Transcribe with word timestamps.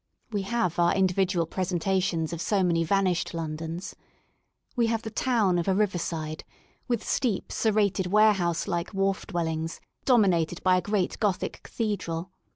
We 0.31 0.41
have 0.41 0.79
our 0.79 0.95
individual 0.95 1.45
presenta 1.45 2.01
tions 2.01 2.33
of 2.33 2.41
so 2.41 2.63
many 2.63 2.83
vanished 2.83 3.35
Londons, 3.35 3.95
We 4.75 4.87
have 4.87 5.03
the 5.03 5.11
town 5.11 5.59
of 5.59 5.67
a 5.67 5.75
riverside, 5.75 6.43
with 6.87 7.07
steep, 7.07 7.51
serrated 7.51 8.07
warehouse 8.07 8.65
Hke 8.65 8.95
wharf 8.95 9.27
dwellings, 9.27 9.79
dominated 10.05 10.63
by 10.63 10.77
a 10.77 10.81
great 10.81 11.19
Gothic 11.19 11.61
cathedral. 11.61 12.31